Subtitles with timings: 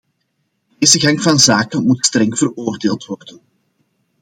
[0.79, 3.41] Deze gang van zaken moet streng veroordeeld worden.